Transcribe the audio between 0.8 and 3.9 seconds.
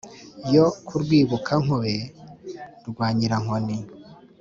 ku rwibukankobe rwa nyirankoni,